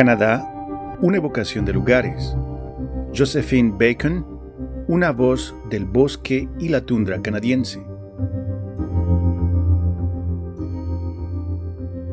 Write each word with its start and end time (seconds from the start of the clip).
Canadá, 0.00 0.50
una 1.02 1.18
evocación 1.18 1.66
de 1.66 1.74
lugares. 1.74 2.34
Josephine 3.14 3.74
Bacon, 3.78 4.24
una 4.88 5.10
voz 5.10 5.54
del 5.68 5.84
bosque 5.84 6.48
y 6.58 6.70
la 6.70 6.80
tundra 6.80 7.20
canadiense. 7.20 7.84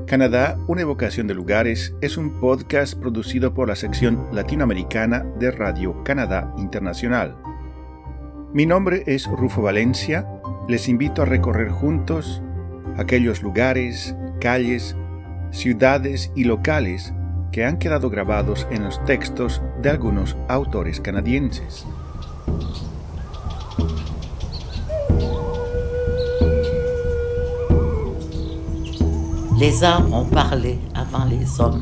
Canadá, 0.05 0.59
una 0.67 0.81
evocación 0.81 1.27
de 1.27 1.33
lugares 1.33 1.95
es 2.01 2.17
un 2.17 2.41
podcast 2.41 2.99
producido 2.99 3.53
por 3.53 3.69
la 3.69 3.77
sección 3.77 4.27
latinoamericana 4.33 5.25
de 5.39 5.51
Radio 5.51 6.03
Canadá 6.03 6.53
Internacional. 6.57 7.37
Mi 8.53 8.65
nombre 8.65 9.03
es 9.07 9.27
Rufo 9.27 9.61
Valencia. 9.61 10.27
Les 10.67 10.89
invito 10.89 11.21
a 11.21 11.25
recorrer 11.25 11.69
juntos 11.69 12.43
aquellos 12.97 13.41
lugares, 13.41 14.13
calles, 14.41 14.97
ciudades 15.51 16.33
y 16.35 16.43
locales 16.43 17.13
que 17.57 17.65
han 17.65 17.79
quedado 17.79 18.11
grabados 18.11 18.67
en 18.69 18.83
los 18.83 19.03
textos 19.05 19.63
de 19.81 19.89
algunos 19.89 20.37
autores 20.47 21.01
canadienses. 21.01 21.87
Les 29.57 29.81
arbres 29.81 30.13
ont 30.13 30.29
parlé 30.29 30.77
avant 30.93 31.25
les 31.25 31.59
hommes. 31.59 31.81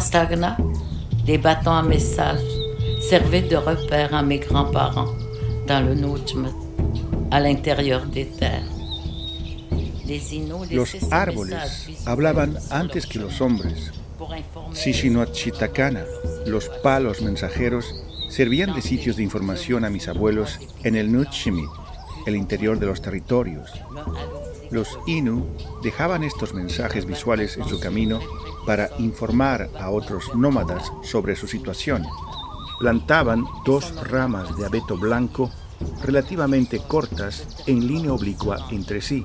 Stagna, 0.00 0.56
des 1.24 1.38
bâtons 1.38 1.70
à 1.70 1.82
message, 1.84 2.42
servaient 3.08 3.42
de 3.42 3.54
repère 3.54 4.12
à 4.12 4.24
mes 4.24 4.40
grands-parents 4.40 5.14
dans 5.68 5.86
le 5.86 5.94
Nujmet, 5.94 6.50
à 7.30 7.38
l'intérieur 7.38 8.06
des 8.06 8.26
terres. 8.26 8.73
Los 10.70 10.96
árboles 11.10 11.88
hablaban 12.04 12.58
antes 12.70 13.06
que 13.06 13.18
los 13.18 13.40
hombres. 13.40 13.92
Chitakana, 15.32 16.04
los 16.46 16.68
palos 16.68 17.22
mensajeros, 17.22 17.94
servían 18.28 18.74
de 18.74 18.82
sitios 18.82 19.16
de 19.16 19.22
información 19.22 19.84
a 19.84 19.90
mis 19.90 20.08
abuelos 20.08 20.60
en 20.82 20.96
el 20.96 21.10
Nutshimit, 21.10 21.70
el 22.26 22.36
interior 22.36 22.78
de 22.78 22.86
los 22.86 23.00
territorios. 23.00 23.70
Los 24.70 24.98
Inu 25.06 25.46
dejaban 25.82 26.22
estos 26.22 26.52
mensajes 26.52 27.06
visuales 27.06 27.56
en 27.56 27.66
su 27.66 27.80
camino 27.80 28.20
para 28.66 28.90
informar 28.98 29.70
a 29.78 29.90
otros 29.90 30.34
nómadas 30.34 30.92
sobre 31.02 31.36
su 31.36 31.46
situación. 31.46 32.04
Plantaban 32.78 33.44
dos 33.64 33.94
ramas 34.08 34.56
de 34.56 34.66
abeto 34.66 34.96
blanco 34.98 35.50
relativamente 36.02 36.78
cortas 36.78 37.46
en 37.66 37.86
línea 37.86 38.12
oblicua 38.12 38.66
entre 38.70 39.00
sí 39.00 39.24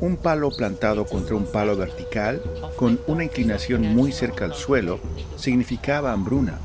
un 0.00 0.16
palo 0.16 0.50
plantado 0.50 1.06
contra 1.06 1.36
un 1.36 1.46
palo 1.46 1.76
vertical 1.76 2.42
con 2.76 3.00
una 3.06 3.24
inclinación 3.24 3.82
muy 3.82 4.12
cerca 4.12 4.44
al 4.44 4.54
suelo 4.54 5.00
significaba 5.36 6.12
hambruna 6.12 6.58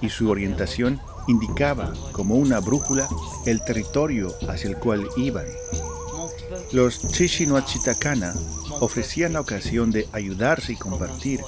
y 0.00 0.08
su 0.08 0.28
orientación 0.28 1.00
indicaba 1.28 1.92
como 2.12 2.34
una 2.34 2.60
brújula 2.60 3.08
el 3.46 3.62
territorio 3.64 4.34
hacia 4.48 4.70
el 4.70 4.76
cual 4.76 5.08
iban. 5.16 5.46
Los 6.72 7.00
Chichinoachitakana 7.12 8.34
ofrecían 8.80 9.34
la 9.34 9.40
ocasión 9.40 9.90
de 9.90 10.08
ayudarse 10.12 10.72
y 10.72 10.76
compartir. 10.76 11.40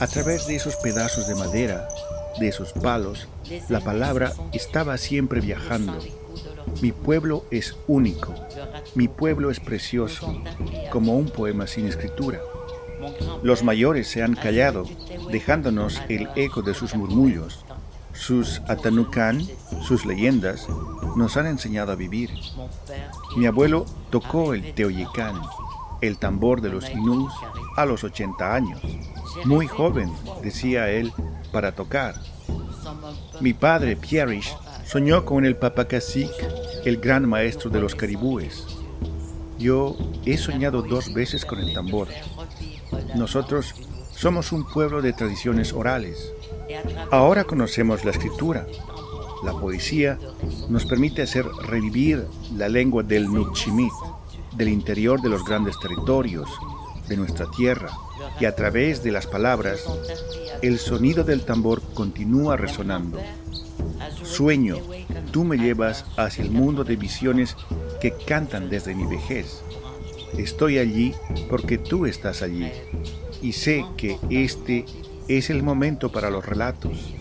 A 0.00 0.06
través 0.06 0.46
de 0.46 0.56
esos 0.56 0.76
pedazos 0.76 1.28
de 1.28 1.34
madera, 1.34 1.88
de 2.38 2.48
esos 2.48 2.72
palos, 2.72 3.28
la 3.68 3.80
palabra 3.80 4.32
estaba 4.52 4.96
siempre 4.96 5.40
viajando 5.40 5.98
mi 6.80 6.92
pueblo 6.92 7.44
es 7.50 7.76
único, 7.86 8.34
mi 8.94 9.08
pueblo 9.08 9.50
es 9.50 9.60
precioso, 9.60 10.42
como 10.90 11.16
un 11.16 11.30
poema 11.30 11.66
sin 11.66 11.86
escritura. 11.86 12.40
Los 13.42 13.62
mayores 13.62 14.08
se 14.08 14.22
han 14.22 14.34
callado, 14.34 14.84
dejándonos 15.30 16.00
el 16.08 16.28
eco 16.36 16.62
de 16.62 16.74
sus 16.74 16.94
murmullos. 16.94 17.64
Sus 18.12 18.60
atanukan, 18.68 19.42
sus 19.82 20.04
leyendas, 20.04 20.68
nos 21.16 21.36
han 21.36 21.46
enseñado 21.46 21.92
a 21.92 21.96
vivir. 21.96 22.30
Mi 23.36 23.46
abuelo 23.46 23.86
tocó 24.10 24.54
el 24.54 24.74
teoyecán, 24.74 25.40
el 26.00 26.18
tambor 26.18 26.60
de 26.60 26.68
los 26.68 26.88
inús, 26.90 27.32
a 27.76 27.86
los 27.86 28.04
80 28.04 28.54
años. 28.54 28.80
Muy 29.44 29.66
joven, 29.66 30.12
decía 30.42 30.90
él, 30.90 31.12
para 31.52 31.72
tocar. 31.72 32.16
Mi 33.40 33.54
padre, 33.54 33.96
Pierish, 33.96 34.54
Soñó 34.92 35.24
con 35.24 35.46
el 35.46 35.56
Cacique, 35.56 36.46
el 36.84 36.98
gran 36.98 37.26
maestro 37.26 37.70
de 37.70 37.80
los 37.80 37.94
caribúes. 37.94 38.66
Yo 39.58 39.96
he 40.26 40.36
soñado 40.36 40.82
dos 40.82 41.14
veces 41.14 41.46
con 41.46 41.60
el 41.60 41.72
tambor. 41.72 42.08
Nosotros 43.14 43.74
somos 44.10 44.52
un 44.52 44.70
pueblo 44.70 45.00
de 45.00 45.14
tradiciones 45.14 45.72
orales. 45.72 46.30
Ahora 47.10 47.44
conocemos 47.44 48.04
la 48.04 48.10
escritura. 48.10 48.66
La 49.42 49.52
poesía 49.52 50.18
nos 50.68 50.84
permite 50.84 51.22
hacer 51.22 51.46
revivir 51.46 52.26
la 52.54 52.68
lengua 52.68 53.02
del 53.02 53.32
Nuchimit, 53.32 53.94
del 54.54 54.68
interior 54.68 55.22
de 55.22 55.30
los 55.30 55.42
grandes 55.42 55.78
territorios, 55.78 56.50
de 57.08 57.16
nuestra 57.16 57.50
tierra, 57.50 57.88
y 58.38 58.44
a 58.44 58.54
través 58.54 59.02
de 59.02 59.10
las 59.10 59.26
palabras, 59.26 59.84
el 60.60 60.78
sonido 60.78 61.24
del 61.24 61.46
tambor 61.46 61.80
continúa 61.94 62.58
resonando. 62.58 63.18
Sueño, 64.22 64.76
tú 65.30 65.44
me 65.44 65.56
llevas 65.56 66.04
hacia 66.16 66.44
el 66.44 66.50
mundo 66.50 66.84
de 66.84 66.96
visiones 66.96 67.56
que 68.00 68.12
cantan 68.12 68.68
desde 68.70 68.94
mi 68.94 69.06
vejez. 69.06 69.62
Estoy 70.36 70.78
allí 70.78 71.14
porque 71.50 71.78
tú 71.78 72.06
estás 72.06 72.42
allí 72.42 72.70
y 73.42 73.52
sé 73.52 73.84
que 73.96 74.18
este 74.30 74.86
es 75.28 75.50
el 75.50 75.62
momento 75.62 76.10
para 76.10 76.30
los 76.30 76.46
relatos. 76.46 77.14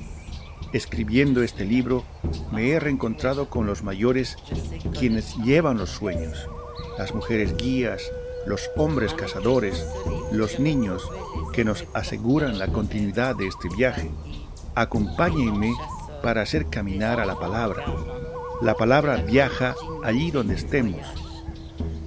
Escribiendo 0.73 1.43
este 1.43 1.65
libro 1.65 2.05
me 2.51 2.69
he 2.69 2.79
reencontrado 2.79 3.49
con 3.49 3.65
los 3.65 3.83
mayores 3.83 4.37
quienes 4.97 5.35
llevan 5.37 5.77
los 5.77 5.89
sueños, 5.89 6.47
las 6.97 7.13
mujeres 7.13 7.57
guías, 7.57 8.01
los 8.45 8.69
hombres 8.77 9.13
cazadores, 9.13 9.85
los 10.31 10.59
niños 10.59 11.03
que 11.51 11.65
nos 11.65 11.85
aseguran 11.93 12.57
la 12.57 12.67
continuidad 12.67 13.35
de 13.35 13.47
este 13.47 13.67
viaje. 13.75 14.09
Acompáñenme 14.73 15.73
para 16.21 16.41
hacer 16.41 16.67
caminar 16.67 17.19
a 17.19 17.25
la 17.25 17.35
palabra. 17.35 17.85
La 18.61 18.75
palabra 18.75 19.17
viaja 19.17 19.75
allí 20.03 20.31
donde 20.31 20.55
estemos. 20.55 21.01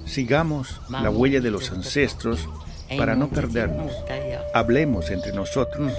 Sigamos 0.06 0.80
la 0.88 1.10
huella 1.10 1.40
de 1.40 1.50
los 1.50 1.70
ancestros 1.70 2.48
para 2.96 3.14
no 3.14 3.28
perdernos. 3.28 3.92
Hablemos 4.54 5.10
entre 5.10 5.32
nosotros. 5.32 5.92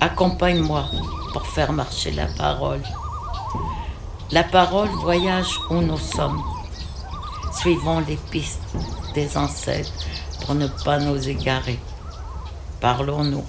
Accompagne-moi 0.00 0.84
pour 1.32 1.44
faire 1.46 1.72
marcher 1.72 2.12
la 2.12 2.26
parole. 2.36 2.82
La 4.30 4.44
parole 4.44 4.90
voyage 4.90 5.58
où 5.70 5.80
nous 5.80 5.96
sommes. 5.96 6.42
Suivons 7.50 8.00
les 8.00 8.18
pistes 8.30 8.60
des 9.14 9.38
ancêtres 9.38 9.90
pour 10.44 10.54
ne 10.54 10.66
pas 10.84 10.98
nous 10.98 11.30
égarer. 11.30 11.78
Parlons-nous. 12.78 13.46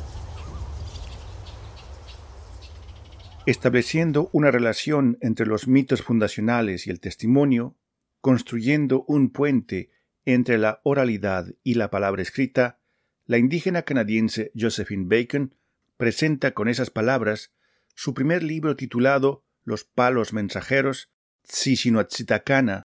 Estableciendo 3.45 4.29
una 4.31 4.51
relación 4.51 5.17
entre 5.21 5.45
los 5.45 5.67
mitos 5.67 6.01
fundacionales 6.01 6.87
y 6.87 6.91
el 6.91 7.01
testimonio, 7.01 7.75
construyendo 8.21 9.03
un 9.09 9.31
puente 9.31 9.91
entre 10.23 10.57
la 10.57 10.79
oralidad 10.83 11.47
y 11.61 11.73
la 11.73 11.89
palabra 11.89 12.21
escrita, 12.21 12.79
la 13.25 13.37
indígena 13.37 13.81
canadiense 13.81 14.53
Josephine 14.55 15.07
Bacon 15.09 15.55
presenta 15.97 16.51
con 16.51 16.69
esas 16.69 16.89
palabras 16.89 17.51
su 17.95 18.13
primer 18.13 18.43
libro 18.43 18.77
titulado 18.77 19.43
los 19.69 19.85
palos 19.85 20.33
mensajeros 20.33 21.09
Tsishinoatsitakana, 21.47 22.83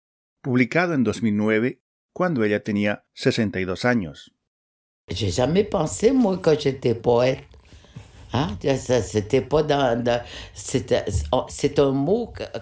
publicado 0.41 0.94
en 0.94 1.03
2009 1.03 1.81
cuando 2.13 2.44
ella 2.44 2.63
tenía 2.63 3.06
62 3.13 3.83
años. 3.83 4.33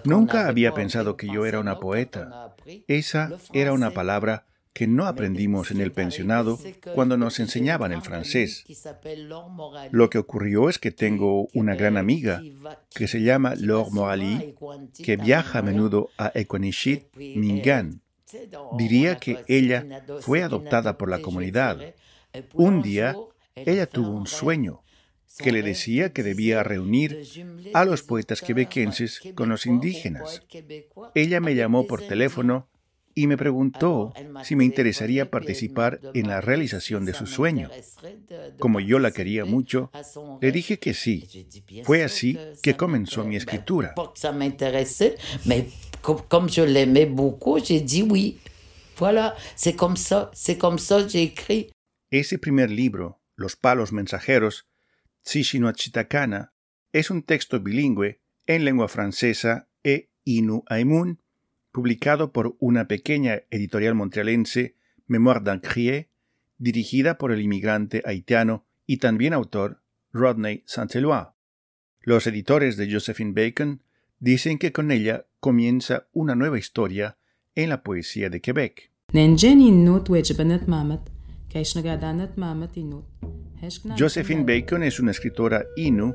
Nunca 0.04 0.46
había 0.46 0.72
pensado 0.72 1.16
que 1.16 1.28
yo 1.28 1.44
era 1.44 1.60
una 1.60 1.78
poeta. 1.78 2.54
Esa 2.86 3.30
era 3.52 3.72
una 3.72 3.90
palabra 3.90 4.46
que 4.76 4.86
no 4.86 5.06
aprendimos 5.06 5.70
en 5.70 5.80
el 5.80 5.90
pensionado 5.90 6.58
cuando 6.94 7.16
nos 7.16 7.40
enseñaban 7.40 7.92
el 7.92 8.02
francés. 8.02 8.66
Lo 9.90 10.10
que 10.10 10.18
ocurrió 10.18 10.68
es 10.68 10.78
que 10.78 10.90
tengo 10.90 11.48
una 11.54 11.74
gran 11.74 11.96
amiga 11.96 12.42
que 12.94 13.08
se 13.08 13.22
llama 13.22 13.54
Laure 13.56 13.90
Morali, 13.90 14.54
que 15.02 15.16
viaja 15.16 15.60
a 15.60 15.62
menudo 15.62 16.10
a 16.18 16.30
Equanichit, 16.34 17.06
Mingan. 17.16 18.02
Diría 18.76 19.16
que 19.16 19.42
ella 19.48 20.04
fue 20.20 20.42
adoptada 20.42 20.98
por 20.98 21.08
la 21.08 21.22
comunidad. 21.22 21.94
Un 22.52 22.82
día, 22.82 23.16
ella 23.54 23.86
tuvo 23.86 24.10
un 24.10 24.26
sueño. 24.26 24.82
que 25.38 25.52
le 25.52 25.62
decía 25.62 26.12
que 26.14 26.22
debía 26.22 26.62
reunir 26.62 27.22
a 27.74 27.84
los 27.84 28.02
poetas 28.02 28.40
quebequenses 28.42 29.20
con 29.34 29.48
los 29.48 29.66
indígenas. 29.66 30.42
Ella 31.14 31.40
me 31.40 31.54
llamó 31.54 31.86
por 31.86 32.00
teléfono 32.02 32.68
y 33.18 33.26
me 33.26 33.38
preguntó 33.38 34.12
si 34.44 34.56
me 34.56 34.64
interesaría 34.64 35.30
participar 35.30 36.00
en 36.12 36.28
la 36.28 36.42
realización 36.42 37.06
de 37.06 37.14
su 37.14 37.26
sueño. 37.26 37.70
Como 38.58 38.78
yo 38.78 38.98
la 38.98 39.10
quería 39.10 39.46
mucho, 39.46 39.90
le 40.42 40.52
dije 40.52 40.78
que 40.78 40.92
sí. 40.92 41.26
Fue 41.82 42.04
así 42.04 42.38
que 42.62 42.76
comenzó 42.76 43.24
mi 43.24 43.36
escritura. 43.36 43.94
Como 46.28 46.46
yo 46.48 46.66
l'aimais 46.66 47.08
beaucoup, 47.10 47.58
j'ai 47.58 47.80
dit 47.80 48.02
oui. 48.02 48.38
Voilà, 48.98 49.34
c'est 49.56 49.74
comme 49.74 49.96
ça, 49.96 50.30
c'est 50.32 50.58
comme 50.58 50.78
ça 50.78 51.06
j'ai 51.08 51.22
écrit. 51.22 51.70
Ese 52.10 52.38
primer 52.38 52.70
libro, 52.70 53.20
Los 53.34 53.56
palos 53.56 53.92
mensajeros, 53.92 54.68
Chitakana, 55.24 56.52
es 56.92 57.10
un 57.10 57.22
texto 57.22 57.60
bilingüe 57.60 58.20
en 58.46 58.64
lengua 58.64 58.88
francesa 58.88 59.68
e 59.82 60.10
Inu 60.24 60.62
Aimun 60.68 61.20
publicado 61.76 62.32
por 62.32 62.56
una 62.58 62.88
pequeña 62.88 63.42
editorial 63.50 63.94
montrealense, 63.94 64.76
Mémoire 65.08 65.42
d'un 65.44 65.58
Crié, 65.58 66.08
dirigida 66.56 67.18
por 67.18 67.32
el 67.32 67.42
inmigrante 67.42 68.00
haitiano 68.06 68.64
y 68.86 68.96
también 68.96 69.34
autor 69.34 69.82
Rodney 70.10 70.62
Saint-Éloi. 70.64 71.26
Los 72.00 72.26
editores 72.26 72.78
de 72.78 72.90
Josephine 72.90 73.34
Bacon 73.34 73.82
dicen 74.20 74.56
que 74.56 74.72
con 74.72 74.90
ella 74.90 75.26
comienza 75.38 76.08
una 76.14 76.34
nueva 76.34 76.58
historia 76.58 77.18
en 77.54 77.68
la 77.68 77.82
poesía 77.82 78.30
de 78.30 78.40
Quebec. 78.40 78.90
Josephine 83.98 84.44
Bacon 84.44 84.82
es 84.82 84.98
una 84.98 85.10
escritora 85.10 85.66
inu, 85.76 86.14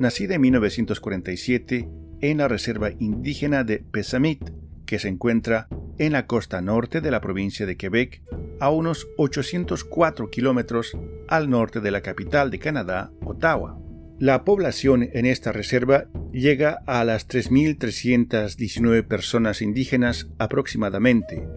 nacida 0.00 0.36
en 0.36 0.40
1947 0.40 1.86
en 2.22 2.38
la 2.38 2.48
reserva 2.48 2.92
indígena 2.98 3.62
de 3.62 3.80
Pesamit, 3.80 4.61
que 4.92 4.98
se 4.98 5.08
encuentra 5.08 5.68
en 5.96 6.12
la 6.12 6.26
costa 6.26 6.60
norte 6.60 7.00
de 7.00 7.10
la 7.10 7.22
provincia 7.22 7.64
de 7.64 7.78
Quebec, 7.78 8.20
a 8.60 8.68
unos 8.68 9.08
804 9.16 10.28
kilómetros 10.28 10.98
al 11.28 11.48
norte 11.48 11.80
de 11.80 11.90
la 11.90 12.02
capital 12.02 12.50
de 12.50 12.58
Canadá, 12.58 13.10
Ottawa. 13.24 13.80
La 14.18 14.44
población 14.44 15.08
en 15.14 15.24
esta 15.24 15.50
reserva 15.50 16.08
llega 16.30 16.82
a 16.86 17.02
las 17.04 17.26
3.319 17.26 19.06
personas 19.06 19.62
indígenas 19.62 20.28
aproximadamente. 20.36 21.48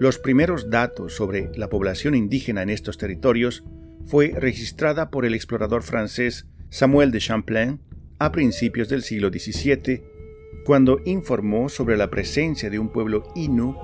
Los 0.00 0.18
primeros 0.18 0.68
datos 0.68 1.14
sobre 1.14 1.52
la 1.54 1.68
población 1.68 2.16
indígena 2.16 2.62
en 2.62 2.70
estos 2.70 2.98
territorios 2.98 3.62
fue 4.06 4.32
registrada 4.36 5.12
por 5.12 5.24
el 5.24 5.34
explorador 5.34 5.84
francés 5.84 6.48
Samuel 6.70 7.12
de 7.12 7.20
Champlain 7.20 7.80
a 8.18 8.32
principios 8.32 8.88
del 8.88 9.04
siglo 9.04 9.28
XVII 9.28 10.15
cuando 10.64 11.00
informó 11.04 11.68
sobre 11.68 11.96
la 11.96 12.10
presencia 12.10 12.70
de 12.70 12.78
un 12.78 12.88
pueblo 12.88 13.24
Innu 13.34 13.76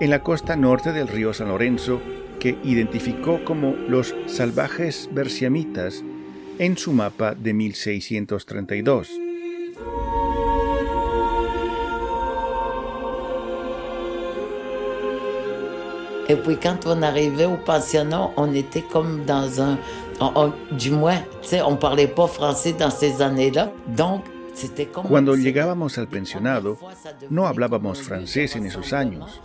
en 0.00 0.10
la 0.10 0.22
costa 0.22 0.56
norte 0.56 0.92
del 0.92 1.08
río 1.08 1.32
San 1.32 1.48
Lorenzo 1.48 2.00
que 2.40 2.56
identificó 2.64 3.44
como 3.44 3.72
los 3.88 4.14
salvajes 4.26 5.08
bersiamitas 5.12 6.02
en 6.58 6.76
su 6.76 6.92
mapa 6.92 7.34
de 7.34 7.52
1632. 7.54 9.20
Et 16.28 16.36
puis 16.36 16.56
quand 16.56 16.86
on 16.86 17.02
arrivait 17.02 17.44
au 17.44 17.56
pensionnat, 17.56 18.30
on 18.36 18.54
était 18.54 18.82
comme 18.82 19.24
dans 19.26 19.60
un... 19.60 19.78
du 20.72 20.90
moins, 20.90 21.18
tu 21.42 21.48
sais, 21.48 21.62
on 21.62 21.76
parlait 21.76 22.06
pas 22.06 22.26
français 22.26 22.72
dans 22.72 22.90
ces 22.90 23.20
années-là. 23.20 23.70
Donc, 23.88 24.24
Cuando 25.08 25.36
llegábamos 25.36 25.98
al 25.98 26.08
pensionado, 26.08 26.78
no 27.30 27.46
hablábamos 27.46 28.02
francés 28.02 28.56
en 28.56 28.66
esos 28.66 28.92
años. 28.92 29.40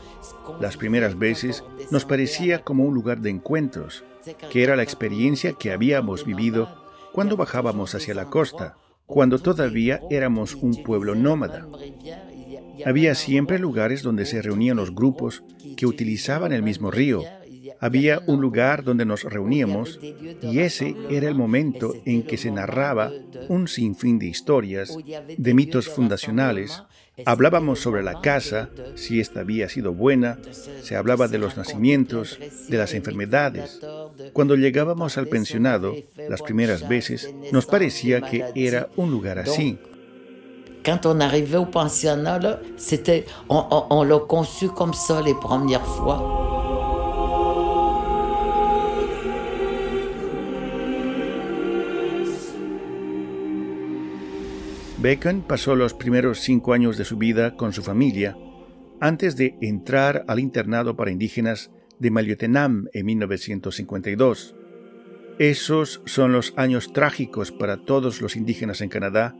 Las 0.60 0.78
primeras 0.78 1.18
veces 1.18 1.64
nos 1.92 2.06
parecía 2.06 2.64
como 2.64 2.86
un 2.86 2.94
lugar 2.94 3.20
de 3.20 3.30
encuentros, 3.30 4.04
que 4.52 4.64
era 4.64 4.76
la 4.76 4.84
experiencia 4.84 5.54
que 5.54 5.72
habíamos 5.72 6.26
vivido 6.26 6.70
cuando 7.12 7.38
bajábamos 7.38 7.96
hacia 7.96 8.14
la 8.14 8.26
costa, 8.26 8.78
cuando 9.06 9.40
todavía 9.40 10.02
éramos 10.10 10.56
un 10.56 10.84
pueblo 10.84 11.16
nómada. 11.16 11.68
Había 12.86 13.16
siempre 13.16 13.60
lugares 13.60 14.04
donde 14.04 14.26
se 14.26 14.42
reunían 14.42 14.78
los 14.78 14.94
grupos 14.94 15.44
que 15.76 15.86
utilizaban 15.86 16.54
el 16.54 16.64
mismo 16.64 16.92
río 16.92 17.24
había 17.80 18.22
un 18.28 18.42
lugar 18.42 18.84
donde 18.84 19.06
nos 19.06 19.24
reuníamos 19.24 20.00
y 20.42 20.60
ese 20.60 20.96
era 21.10 21.28
el 21.28 21.36
momento 21.36 21.94
en 22.06 22.24
que 22.24 22.38
se 22.38 22.52
narraba 22.52 23.12
un 23.48 23.68
sinfín 23.68 24.20
de 24.20 24.28
historias, 24.28 24.96
de 25.38 25.54
mitos 25.54 25.88
fundacionales. 25.90 26.84
Hablábamos 27.26 27.80
sobre 27.80 28.02
la 28.02 28.22
casa, 28.22 28.70
si 28.96 29.20
ésta 29.20 29.42
había 29.42 29.68
sido 29.68 29.94
buena, 29.94 30.40
se 30.82 30.96
hablaba 30.96 31.28
de 31.28 31.38
los 31.38 31.58
nacimientos, 31.58 32.40
de 32.70 32.78
las 32.78 32.94
enfermedades. 32.94 33.82
Cuando 34.32 34.56
llegábamos 34.56 35.18
al 35.18 35.28
pensionado, 35.28 35.96
las 36.30 36.42
primeras 36.42 36.88
veces, 36.88 37.34
nos 37.52 37.66
parecía 37.66 38.22
que 38.22 38.46
era 38.56 38.90
un 38.96 39.12
lugar 39.12 39.40
así. 39.40 39.78
Cuando 40.82 41.12
on 41.12 41.20
arrivait 41.20 41.58
au 41.58 41.66
pensionnat, 41.66 42.62
c'était, 42.78 43.26
on, 43.50 43.66
on, 43.70 43.88
on 43.90 44.04
l'a 44.04 44.20
conçu 44.20 44.70
comme 44.70 44.94
ça 44.94 45.22
les 45.22 45.34
fois. 45.34 46.39
Bacon 55.02 55.44
pasó 55.48 55.78
los 55.78 55.94
primeros 55.94 56.40
cinco 56.40 56.74
años 56.74 56.98
de 56.98 57.06
su 57.06 57.16
vida 57.16 57.56
con 57.56 57.72
su 57.72 57.84
familia 57.84 58.36
antes 59.00 59.38
de 59.38 59.56
entrar 59.62 60.26
al 60.28 60.42
internado 60.42 60.98
para 60.98 61.10
indígenas 61.10 61.72
de 62.00 62.12
Maliotenam 62.12 62.90
en 62.92 63.06
1952. 63.06 64.56
Esos 65.40 66.02
son 66.06 66.34
los 66.34 66.54
años 66.58 66.92
trágicos 66.92 67.54
para 67.54 67.86
todos 67.86 68.22
los 68.22 68.36
indígenas 68.36 68.82
en 68.82 68.90
Canadá, 68.90 69.38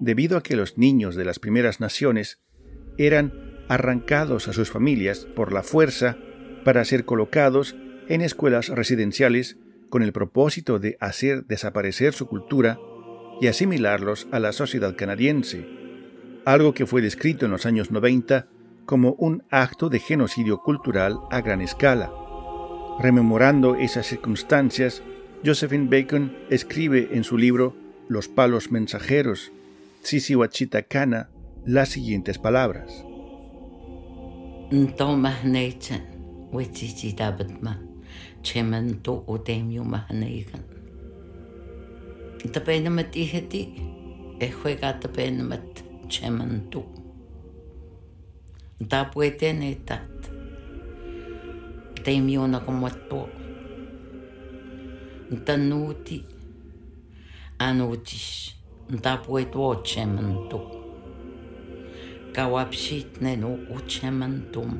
debido 0.00 0.38
a 0.38 0.42
que 0.42 0.56
los 0.56 0.78
niños 0.78 1.14
de 1.14 1.26
las 1.26 1.40
primeras 1.40 1.78
naciones 1.78 2.40
eran 2.96 3.34
arrancados 3.68 4.48
a 4.48 4.54
sus 4.54 4.70
familias 4.70 5.26
por 5.36 5.52
la 5.52 5.62
fuerza 5.62 6.16
para 6.64 6.82
ser 6.86 7.04
colocados 7.04 7.76
en 8.08 8.22
escuelas 8.22 8.70
residenciales 8.70 9.58
con 9.90 10.02
el 10.02 10.12
propósito 10.14 10.78
de 10.78 10.96
hacer 11.00 11.44
desaparecer 11.44 12.14
su 12.14 12.28
cultura 12.28 12.78
y 13.40 13.48
asimilarlos 13.48 14.26
a 14.32 14.40
la 14.40 14.52
sociedad 14.52 14.96
canadiense, 14.96 15.66
algo 16.44 16.74
que 16.74 16.86
fue 16.86 17.02
descrito 17.02 17.44
en 17.44 17.52
los 17.52 17.66
años 17.66 17.90
90 17.90 18.46
como 18.86 19.12
un 19.18 19.42
acto 19.50 19.88
de 19.88 19.98
genocidio 19.98 20.58
cultural 20.58 21.18
a 21.30 21.40
gran 21.40 21.60
escala. 21.60 22.10
Rememorando 23.00 23.74
esas 23.74 24.06
circunstancias, 24.06 25.02
Josephine 25.44 25.88
Bacon 25.90 26.36
escribe 26.50 27.10
en 27.12 27.24
su 27.24 27.36
libro 27.36 27.76
Los 28.08 28.28
palos 28.28 28.70
mensajeros, 28.70 29.52
Tsisiwachitacana, 30.02 31.28
las 31.64 31.88
siguientes 31.88 32.38
palabras. 32.38 33.04
Τα 42.50 42.60
πένα 42.60 42.90
με 42.90 43.02
τίχετη, 43.02 43.68
έχω 44.38 44.68
εγά 44.68 44.98
τα 44.98 45.08
πένα 45.08 45.42
με 45.42 45.62
τσέμαντου. 46.06 46.84
Τα 48.86 49.08
που 49.12 49.20
ετένε 49.20 49.76
τάτ. 49.84 50.24
Τα 52.02 52.10
ημιούν 52.10 52.54
ακόμα 52.54 52.90
το. 53.08 53.28
Τα 55.44 55.56
νούτι, 55.56 56.24
ανούτις, 57.56 58.60
τα 59.00 59.20
που 59.26 59.36
ετώ 59.36 59.80
τσέμαντου. 59.80 60.60
Καουαψίτ 62.30 63.06
νενού 63.18 63.58
ου 63.72 63.84
τσέμαντουμ. 63.86 64.78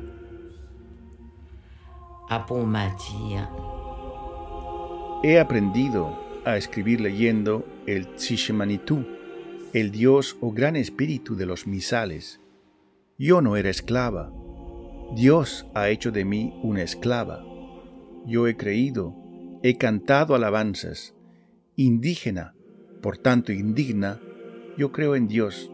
Απομάτια. 2.29 3.51
He 5.23 5.35
aprendido 5.35 6.26
a 6.47 6.55
escribir 6.55 7.01
leyendo 7.01 7.67
el 7.87 8.15
Tshishimanitú, 8.15 9.05
el 9.73 9.91
Dios 9.91 10.37
o 10.39 10.53
gran 10.53 10.77
espíritu 10.77 11.35
de 11.35 11.45
los 11.45 11.67
misales. 11.67 12.39
Yo 13.17 13.41
no 13.41 13.57
era 13.57 13.69
esclava. 13.69 14.31
Dios 15.13 15.67
ha 15.73 15.89
hecho 15.89 16.11
de 16.11 16.23
mí 16.23 16.57
una 16.63 16.83
esclava. 16.83 17.43
Yo 18.25 18.47
he 18.47 18.55
creído, 18.55 19.13
he 19.61 19.77
cantado 19.77 20.35
alabanzas. 20.35 21.13
Indígena, 21.75 22.55
por 23.01 23.17
tanto 23.17 23.51
indigna, 23.51 24.21
yo 24.77 24.93
creo 24.93 25.17
en 25.17 25.27
Dios. 25.27 25.69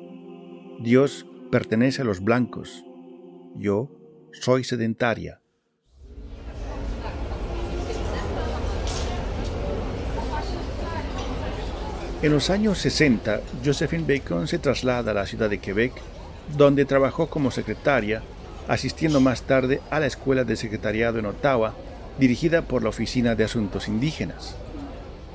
Dios 0.80 1.28
pertenece 1.52 2.02
a 2.02 2.06
los 2.06 2.20
blancos. 2.20 2.84
Yo 3.56 3.92
soy 4.32 4.64
sedentaria. 4.64 5.43
En 12.24 12.32
los 12.32 12.50
años 12.50 12.78
60, 12.78 13.42
Josephine 13.66 14.06
Bacon 14.08 14.48
se 14.48 14.58
traslada 14.58 15.12
a 15.12 15.14
la 15.14 15.26
ciudad 15.26 15.50
de 15.50 15.58
Quebec, 15.58 15.92
donde 16.56 16.86
trabajó 16.86 17.28
como 17.28 17.52
secretaria, 17.52 18.22
asistiendo 18.70 19.20
más 19.20 19.42
tarde 19.42 19.82
a 19.90 20.00
la 20.00 20.06
Escuela 20.06 20.46
de 20.46 20.56
Secretariado 20.56 21.20
en 21.20 21.26
Ottawa, 21.26 21.74
dirigida 22.18 22.62
por 22.62 22.82
la 22.82 22.88
Oficina 22.88 23.36
de 23.36 23.44
Asuntos 23.44 23.90
Indígenas. 23.90 24.56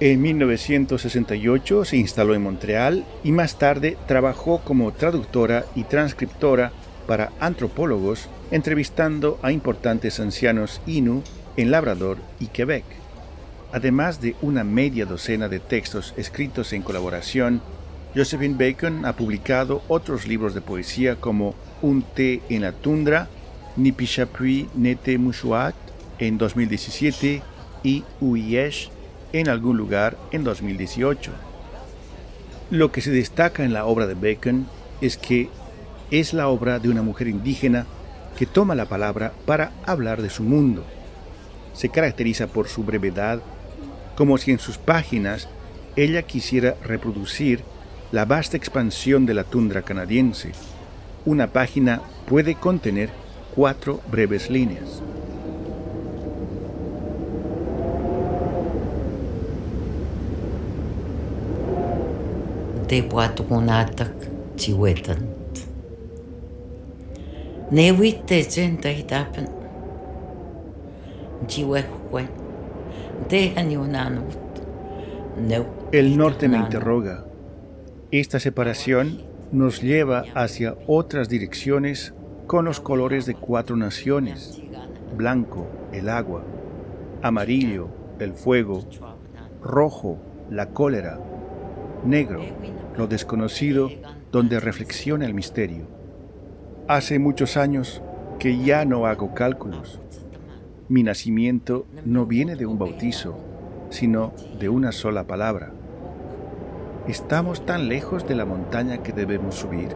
En 0.00 0.22
1968 0.22 1.84
se 1.84 1.98
instaló 1.98 2.34
en 2.34 2.42
Montreal 2.42 3.04
y 3.22 3.32
más 3.32 3.58
tarde 3.58 3.98
trabajó 4.06 4.62
como 4.64 4.90
traductora 4.92 5.66
y 5.74 5.84
transcriptora 5.84 6.72
para 7.06 7.32
antropólogos, 7.38 8.30
entrevistando 8.50 9.38
a 9.42 9.52
importantes 9.52 10.20
ancianos 10.20 10.80
Innu 10.86 11.22
en 11.58 11.70
Labrador 11.70 12.16
y 12.40 12.46
Quebec. 12.46 12.84
Además 13.70 14.22
de 14.22 14.34
una 14.40 14.64
media 14.64 15.04
docena 15.04 15.48
de 15.48 15.60
textos 15.60 16.14
escritos 16.16 16.72
en 16.72 16.82
colaboración, 16.82 17.60
Josephine 18.14 18.56
Bacon 18.56 19.04
ha 19.04 19.12
publicado 19.12 19.82
otros 19.88 20.26
libros 20.26 20.54
de 20.54 20.62
poesía 20.62 21.16
como 21.16 21.54
Un 21.82 22.02
té 22.02 22.40
en 22.48 22.62
la 22.62 22.72
tundra, 22.72 23.28
Ni 23.76 23.92
Pichapui 23.92 24.68
Nete 24.74 25.18
Mushuat 25.18 25.74
en 26.18 26.38
2017 26.38 27.42
y 27.82 28.04
Uyesh 28.20 28.90
en 29.34 29.50
algún 29.50 29.76
lugar 29.76 30.16
en 30.32 30.44
2018. 30.44 31.30
Lo 32.70 32.90
que 32.90 33.02
se 33.02 33.10
destaca 33.10 33.64
en 33.64 33.74
la 33.74 33.84
obra 33.84 34.06
de 34.06 34.14
Bacon 34.14 34.66
es 35.02 35.18
que 35.18 35.50
es 36.10 36.32
la 36.32 36.48
obra 36.48 36.78
de 36.78 36.88
una 36.88 37.02
mujer 37.02 37.28
indígena 37.28 37.84
que 38.38 38.46
toma 38.46 38.74
la 38.74 38.86
palabra 38.86 39.34
para 39.44 39.72
hablar 39.84 40.22
de 40.22 40.30
su 40.30 40.42
mundo. 40.42 40.84
Se 41.74 41.90
caracteriza 41.90 42.46
por 42.46 42.66
su 42.68 42.82
brevedad 42.82 43.42
como 44.18 44.36
si 44.36 44.50
en 44.50 44.58
sus 44.58 44.78
páginas 44.78 45.48
ella 45.94 46.22
quisiera 46.22 46.74
reproducir 46.82 47.62
la 48.10 48.24
vasta 48.24 48.56
expansión 48.56 49.26
de 49.26 49.34
la 49.34 49.44
tundra 49.44 49.82
canadiense. 49.82 50.50
Una 51.24 51.52
página 51.52 52.02
puede 52.26 52.56
contener 52.56 53.10
cuatro 53.54 54.00
breves 54.10 54.50
líneas. 54.50 55.02
El 75.92 76.16
norte 76.16 76.48
me 76.48 76.56
interroga. 76.56 77.24
Esta 78.10 78.40
separación 78.40 79.22
nos 79.52 79.82
lleva 79.82 80.24
hacia 80.34 80.76
otras 80.86 81.28
direcciones 81.28 82.14
con 82.46 82.64
los 82.64 82.80
colores 82.80 83.26
de 83.26 83.34
cuatro 83.34 83.76
naciones. 83.76 84.60
Blanco, 85.16 85.66
el 85.92 86.08
agua. 86.08 86.42
Amarillo, 87.22 87.88
el 88.18 88.32
fuego. 88.32 88.84
Rojo, 89.62 90.18
la 90.50 90.70
cólera. 90.70 91.18
Negro, 92.04 92.42
lo 92.96 93.06
desconocido, 93.06 93.90
donde 94.32 94.60
reflexiona 94.60 95.26
el 95.26 95.34
misterio. 95.34 95.86
Hace 96.86 97.18
muchos 97.18 97.56
años 97.56 98.02
que 98.38 98.58
ya 98.58 98.84
no 98.84 99.06
hago 99.06 99.34
cálculos 99.34 100.00
mi 100.88 101.02
nacimiento 101.02 101.86
no 102.04 102.24
viene 102.26 102.56
de 102.56 102.64
un 102.64 102.78
bautizo, 102.78 103.38
sino 103.90 104.32
de 104.58 104.68
una 104.68 104.92
sola 104.92 105.26
palabra. 105.26 105.72
Estamos 107.06 107.64
tan 107.66 107.88
lejos 107.88 108.26
de 108.26 108.34
la 108.34 108.44
montaña 108.44 109.02
que 109.02 109.12
debemos 109.12 109.54
subir. 109.54 109.88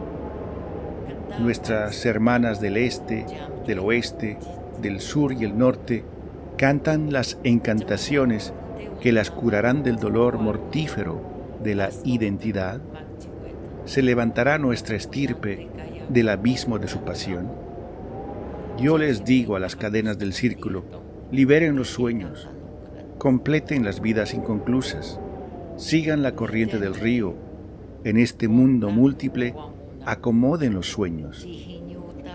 Nuestras 1.39 2.05
hermanas 2.05 2.61
del 2.61 2.77
este, 2.77 3.25
del 3.65 3.79
oeste, 3.79 4.37
del 4.81 4.99
sur 4.99 5.33
y 5.33 5.43
el 5.43 5.57
norte 5.57 6.03
cantan 6.57 7.11
las 7.11 7.39
encantaciones 7.43 8.53
que 9.01 9.11
las 9.11 9.31
curarán 9.31 9.83
del 9.83 9.97
dolor 9.97 10.37
mortífero 10.37 11.21
de 11.63 11.75
la 11.75 11.89
identidad. 12.03 12.81
Se 13.85 14.01
levantará 14.01 14.59
nuestra 14.59 14.95
estirpe 14.95 15.69
del 16.09 16.29
abismo 16.29 16.77
de 16.77 16.87
su 16.87 16.99
pasión. 16.99 17.62
Yo 18.77 18.97
les 18.97 19.23
digo 19.23 19.55
a 19.55 19.59
las 19.59 19.75
cadenas 19.75 20.17
del 20.17 20.33
círculo, 20.33 20.83
liberen 21.31 21.75
los 21.75 21.89
sueños, 21.89 22.49
completen 23.17 23.85
las 23.85 24.01
vidas 24.01 24.33
inconclusas, 24.33 25.19
sigan 25.77 26.23
la 26.23 26.35
corriente 26.35 26.79
del 26.79 26.95
río, 26.95 27.35
en 28.03 28.17
este 28.17 28.47
mundo 28.47 28.89
múltiple, 28.89 29.53
acomoden 30.05 30.73
los 30.73 30.87
sueños. 30.87 31.47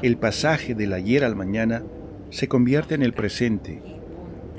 El 0.01 0.17
pasaje 0.17 0.75
del 0.75 0.93
ayer 0.93 1.25
al 1.25 1.35
mañana 1.35 1.83
se 2.31 2.47
convierte 2.47 2.95
en 2.95 3.03
el 3.03 3.13
presente, 3.13 3.83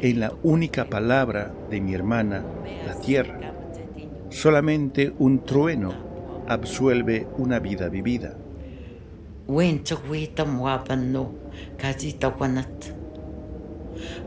en 0.01 0.19
la 0.19 0.33
única 0.43 0.86
palabra 0.86 1.53
de 1.69 1.79
mi 1.79 1.93
hermana, 1.93 2.43
la 2.86 2.95
tierra. 3.00 3.53
Solamente 4.29 5.13
un 5.17 5.43
trueno 5.45 5.93
absuelve 6.48 7.25
una 7.38 7.59
vida 7.59 7.88
vivida. 7.88 8.38
ka 11.77 11.93
ti 11.93 12.13
tawanat. 12.13 12.93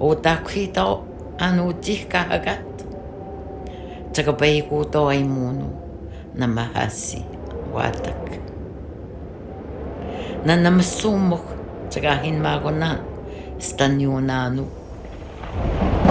O 0.00 0.14
tāku 0.14 0.50
hi 0.56 0.66
tau 0.74 1.06
anu 1.38 1.72
ti 1.78 2.02
ka 2.08 2.26
hagat. 2.32 2.66
Taka 4.12 4.32
pai 4.36 4.60
ko 4.68 4.84
ai 5.08 5.24
mūnu 5.24 5.68
na 6.36 6.46
mahasi 6.46 7.24
wātak. 7.72 8.40
Na 10.44 10.58
namasumok 10.58 11.44
taka 11.88 12.20
hin 12.20 12.42
mago 12.42 12.70
na. 12.70 13.12
Thank 15.52 15.92
you. 15.92 16.01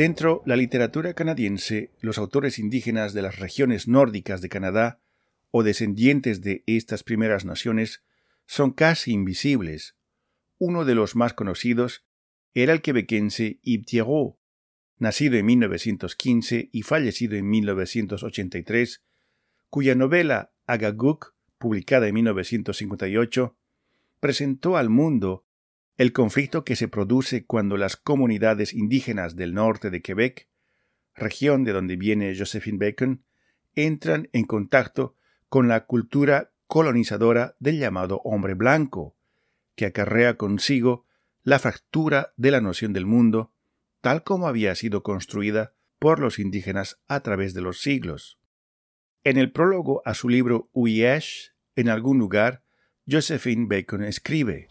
Dentro 0.00 0.42
la 0.46 0.56
literatura 0.56 1.12
canadiense, 1.12 1.90
los 2.00 2.16
autores 2.16 2.58
indígenas 2.58 3.12
de 3.12 3.20
las 3.20 3.38
regiones 3.38 3.86
nórdicas 3.86 4.40
de 4.40 4.48
Canadá 4.48 4.98
o 5.50 5.62
descendientes 5.62 6.40
de 6.40 6.64
estas 6.66 7.02
primeras 7.02 7.44
naciones 7.44 8.02
son 8.46 8.70
casi 8.70 9.12
invisibles. 9.12 9.96
Uno 10.56 10.86
de 10.86 10.94
los 10.94 11.16
más 11.16 11.34
conocidos 11.34 12.06
era 12.54 12.72
el 12.72 12.80
quebequense 12.80 13.60
Yves 13.62 13.84
Thierrot, 13.84 14.38
nacido 14.96 15.36
en 15.36 15.44
1915 15.44 16.70
y 16.72 16.80
fallecido 16.80 17.36
en 17.36 17.50
1983, 17.50 19.02
cuya 19.68 19.94
novela 19.94 20.54
Agaguk, 20.66 21.34
publicada 21.58 22.08
en 22.08 22.14
1958, 22.14 23.54
presentó 24.18 24.78
al 24.78 24.88
mundo 24.88 25.44
el 26.00 26.14
conflicto 26.14 26.64
que 26.64 26.76
se 26.76 26.88
produce 26.88 27.44
cuando 27.44 27.76
las 27.76 27.98
comunidades 27.98 28.72
indígenas 28.72 29.36
del 29.36 29.52
norte 29.52 29.90
de 29.90 30.00
Quebec, 30.00 30.48
región 31.14 31.62
de 31.62 31.72
donde 31.72 31.96
viene 31.96 32.34
Josephine 32.34 32.78
Bacon, 32.78 33.22
entran 33.74 34.30
en 34.32 34.46
contacto 34.46 35.14
con 35.50 35.68
la 35.68 35.84
cultura 35.84 36.52
colonizadora 36.66 37.54
del 37.58 37.78
llamado 37.78 38.22
hombre 38.24 38.54
blanco, 38.54 39.14
que 39.74 39.84
acarrea 39.84 40.38
consigo 40.38 41.04
la 41.42 41.58
fractura 41.58 42.32
de 42.38 42.50
la 42.50 42.62
noción 42.62 42.94
del 42.94 43.04
mundo, 43.04 43.52
tal 44.00 44.24
como 44.24 44.48
había 44.48 44.74
sido 44.76 45.02
construida 45.02 45.74
por 45.98 46.18
los 46.18 46.38
indígenas 46.38 46.98
a 47.08 47.20
través 47.20 47.52
de 47.52 47.60
los 47.60 47.82
siglos. 47.82 48.40
En 49.22 49.36
el 49.36 49.52
prólogo 49.52 50.00
a 50.06 50.14
su 50.14 50.30
libro 50.30 50.70
Uyesh, 50.72 51.52
en 51.76 51.90
algún 51.90 52.18
lugar, 52.18 52.64
Josephine 53.06 53.66
Bacon 53.68 54.02
escribe 54.02 54.68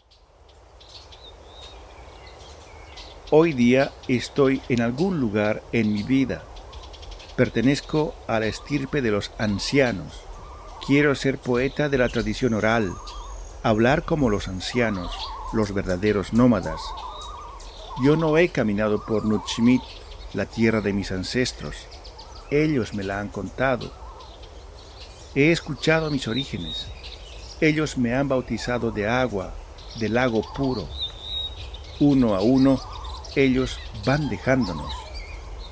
Hoy 3.32 3.52
día 3.52 3.92
estoy 4.08 4.60
en 4.68 4.80
algún 4.80 5.20
lugar 5.20 5.62
en 5.70 5.92
mi 5.92 6.02
vida. 6.02 6.42
Pertenezco 7.36 8.12
a 8.26 8.40
la 8.40 8.46
estirpe 8.46 9.02
de 9.02 9.12
los 9.12 9.30
ancianos. 9.38 10.20
Quiero 10.84 11.14
ser 11.14 11.38
poeta 11.38 11.88
de 11.88 11.96
la 11.96 12.08
tradición 12.08 12.54
oral, 12.54 12.92
hablar 13.62 14.04
como 14.04 14.30
los 14.30 14.48
ancianos, 14.48 15.16
los 15.52 15.72
verdaderos 15.72 16.32
nómadas. 16.32 16.80
Yo 18.02 18.16
no 18.16 18.36
he 18.36 18.48
caminado 18.48 19.04
por 19.06 19.24
Nutchimit, 19.24 19.82
la 20.34 20.46
tierra 20.46 20.80
de 20.80 20.92
mis 20.92 21.12
ancestros. 21.12 21.76
Ellos 22.50 22.94
me 22.94 23.04
la 23.04 23.20
han 23.20 23.28
contado. 23.28 23.92
He 25.36 25.52
escuchado 25.52 26.10
mis 26.10 26.26
orígenes. 26.26 26.88
Ellos 27.60 27.96
me 27.96 28.12
han 28.12 28.26
bautizado 28.26 28.90
de 28.90 29.06
agua, 29.08 29.54
del 30.00 30.14
lago 30.14 30.42
puro. 30.52 30.88
Uno 32.00 32.34
a 32.34 32.40
uno 32.40 32.80
ellos 33.36 33.78
van 34.04 34.28
dejándonos 34.28 34.92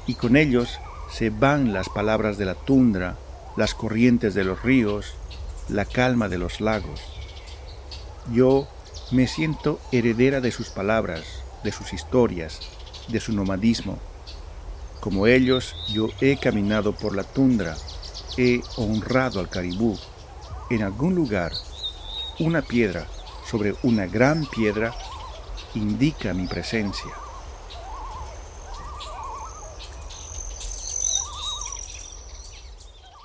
y 0.07 0.15
con 0.15 0.37
ellos 0.37 0.79
se 1.11 1.31
van 1.31 1.73
las 1.73 1.88
palabras 1.88 2.38
de 2.38 2.45
la 2.45 2.55
tundra, 2.55 3.17
las 3.57 3.75
corrientes 3.75 4.35
de 4.35 4.45
los 4.45 4.62
ríos, 4.62 5.15
la 5.69 5.85
calma 5.85 6.29
de 6.29 6.38
los 6.38 6.61
lagos. 6.61 7.00
Yo 8.33 8.69
me 9.11 9.27
siento 9.27 9.81
heredera 9.93 10.41
de 10.41 10.53
sus 10.53 10.71
palabras, 10.71 11.25
de 11.65 11.73
sus 11.73 11.93
historias, 11.93 12.61
de 13.09 13.21
su 13.21 13.33
nomadismo. 13.33 13.99
Como 15.00 15.27
ellos, 15.27 15.75
yo 15.93 16.09
he 16.21 16.37
caminado 16.37 16.93
por 16.93 17.15
la 17.15 17.25
tundra, 17.25 17.77
he 18.37 18.61
honrado 18.77 19.41
al 19.41 19.49
caribú. 19.49 19.99
En 20.71 20.83
algún 20.83 21.15
lugar, 21.15 21.53
una 22.38 22.62
piedra 22.62 23.07
sobre 23.49 23.75
una 23.83 24.07
gran 24.07 24.47
piedra 24.47 24.95
indica 25.75 26.35
mi 26.35 26.47
presencia. 26.47 27.11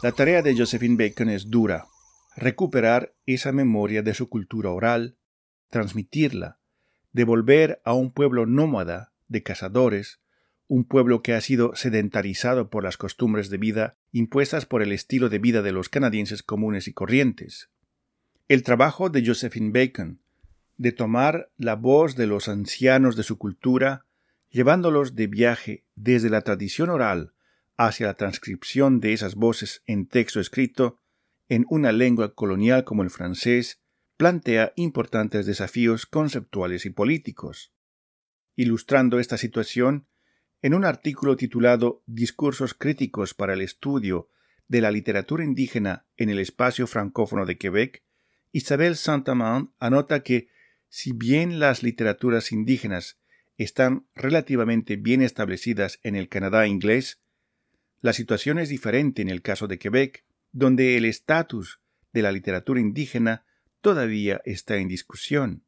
La 0.04 0.12
tarea 0.12 0.42
de 0.42 0.54
Josephine 0.54 0.98
Bacon 0.98 1.30
es 1.30 1.50
dura, 1.50 1.88
recuperar 2.36 3.16
esa 3.26 3.54
memoria 3.54 4.04
de 4.04 4.14
su 4.14 4.28
cultura 4.28 4.70
oral, 4.70 5.16
transmitirla, 5.70 6.60
devolver 7.14 7.82
a 7.86 7.94
un 7.94 8.12
pueblo 8.12 8.46
nómada 8.46 9.14
de 9.30 9.44
cazadores, 9.44 10.20
un 10.68 10.84
pueblo 10.84 11.24
que 11.24 11.34
ha 11.34 11.40
sido 11.40 11.74
sedentarizado 11.76 12.70
por 12.70 12.84
las 12.84 12.98
costumbres 12.98 13.50
de 13.50 13.58
vida 13.58 13.96
impuestas 14.12 14.66
por 14.66 14.82
el 14.82 14.92
estilo 14.92 15.30
de 15.30 15.40
vida 15.40 15.62
de 15.62 15.72
los 15.72 15.88
canadienses 15.88 16.44
comunes 16.44 16.90
y 16.90 16.94
corrientes. 16.94 17.70
El 18.50 18.64
trabajo 18.64 19.10
de 19.10 19.26
Josephine 19.26 19.72
Bacon, 19.72 20.20
de 20.76 20.92
tomar 20.92 21.50
la 21.56 21.78
voz 21.78 22.18
de 22.18 22.28
los 22.28 22.50
ancianos 22.50 23.16
de 23.16 23.24
su 23.24 23.38
cultura, 23.38 24.06
llevándolos 24.50 25.16
de 25.16 25.28
viaje 25.28 25.86
desde 25.96 26.30
la 26.30 26.42
tradición 26.42 26.90
oral 26.90 27.32
hacia 27.78 28.08
la 28.08 28.14
transcripción 28.14 29.00
de 29.00 29.14
esas 29.14 29.36
voces 29.36 29.84
en 29.86 30.08
texto 30.08 30.40
escrito 30.40 31.00
en 31.50 31.66
una 31.70 31.92
lengua 31.92 32.34
colonial 32.34 32.84
como 32.84 33.04
el 33.04 33.10
francés 33.10 33.82
plantea 34.18 34.74
importantes 34.76 35.46
desafíos 35.46 36.06
conceptuales 36.06 36.86
y 36.86 36.92
políticos. 36.92 37.74
Ilustrando 38.56 39.20
esta 39.20 39.38
situación, 39.38 40.08
en 40.62 40.74
un 40.74 40.86
artículo 40.86 41.36
titulado 41.36 42.04
Discursos 42.06 42.74
críticos 42.74 43.34
para 43.34 43.54
el 43.54 43.62
estudio 43.62 44.30
de 44.68 44.82
la 44.82 44.92
literatura 44.92 45.44
indígena 45.44 46.08
en 46.16 46.30
el 46.30 46.40
espacio 46.40 46.88
francófono 46.88 47.46
de 47.46 47.58
Quebec, 47.58 48.04
Isabel 48.52 48.96
Saint-Amand 48.96 49.70
anota 49.80 50.24
que, 50.24 50.48
si 50.88 51.12
bien 51.12 51.60
las 51.60 51.84
literaturas 51.84 52.52
indígenas 52.52 53.20
están 53.58 54.08
relativamente 54.14 54.96
bien 54.96 55.22
establecidas 55.22 56.00
en 56.04 56.16
el 56.16 56.30
Canadá 56.30 56.68
inglés, 56.68 57.23
la 58.04 58.12
situación 58.12 58.60
es 58.60 58.68
diferente 58.68 59.22
en 59.22 59.30
el 59.30 59.42
caso 59.42 59.66
de 59.68 59.80
Quebec, 59.80 60.26
donde 60.52 60.98
el 60.98 61.06
estatus 61.06 61.80
de 62.12 62.22
la 62.22 62.34
literatura 62.34 62.82
indígena 62.82 63.46
todavía 63.80 64.42
está 64.44 64.76
en 64.76 64.90
discusión. 64.90 65.64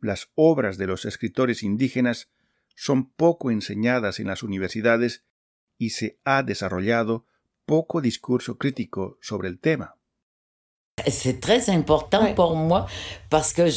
Las 0.00 0.30
obras 0.34 0.78
de 0.78 0.86
los 0.86 1.04
escritores 1.04 1.62
indígenas 1.62 2.30
son 2.74 3.10
poco 3.10 3.50
enseñadas 3.50 4.18
en 4.18 4.28
las 4.28 4.42
universidades 4.42 5.24
y 5.76 5.90
se 5.90 6.18
ha 6.24 6.42
desarrollado 6.42 7.26
poco 7.66 8.00
discurso 8.00 8.56
crítico 8.56 9.18
sobre 9.20 9.48
el 9.48 9.58
tema. 9.58 9.98
C'est 11.06 11.38
très 11.38 11.68
important 11.68 12.34
pour 12.34 12.56
moi 12.56 12.86
parce 13.28 13.52
que 13.52 13.68